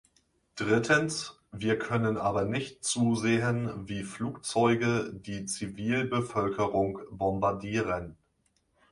[0.55, 8.17] Drittens, wir können aber nicht zusehen, wie Flugzeuge die Zivilbevölkerung bombardieren!